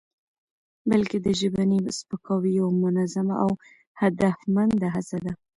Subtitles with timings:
[0.89, 3.51] بلکې د ژبني سپکاوي یوه منظمه او
[4.01, 5.31] هدفمنده هڅه ده؛